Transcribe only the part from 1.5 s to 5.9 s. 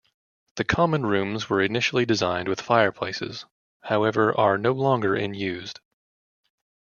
initially designed with fireplaces, however are no longer in used.